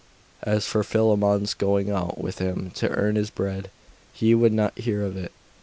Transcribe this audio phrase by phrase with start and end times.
[0.41, 3.69] As for Philammon's going out with him to earn his bread,
[4.11, 5.31] he would not hear of it.